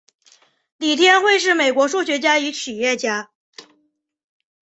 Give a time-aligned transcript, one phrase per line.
[0.77, 3.29] 李天惠是美国数学家与企业家。